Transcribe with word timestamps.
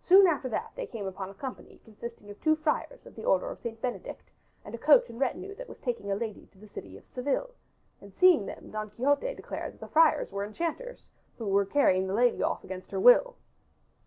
Soon 0.00 0.26
after 0.26 0.48
that 0.48 0.72
they 0.76 0.86
came 0.86 1.04
upon 1.06 1.28
a 1.28 1.34
company 1.34 1.78
consisting 1.84 2.30
of 2.30 2.40
two 2.40 2.56
friars 2.56 3.04
of 3.04 3.14
the 3.14 3.24
order 3.26 3.50
of 3.50 3.58
St. 3.58 3.82
Benedict 3.82 4.30
and 4.64 4.74
a 4.74 4.78
coach 4.78 5.10
and 5.10 5.20
retinue 5.20 5.54
that 5.56 5.68
was 5.68 5.78
taking 5.78 6.10
a 6.10 6.14
lady 6.14 6.46
to 6.52 6.58
the 6.58 6.68
City 6.70 6.96
of 6.96 7.04
Seville, 7.04 7.50
and 8.00 8.14
seeing 8.14 8.46
them 8.46 8.70
Don 8.70 8.88
Quixote 8.88 9.34
declared 9.34 9.74
that 9.74 9.80
the 9.80 9.88
friars 9.88 10.32
were 10.32 10.42
enchanters 10.46 11.10
who 11.36 11.48
were 11.48 11.66
carrying 11.66 12.06
the 12.06 12.14
lady 12.14 12.42
off 12.42 12.64
against 12.64 12.92
her 12.92 12.98
will. 13.00 13.36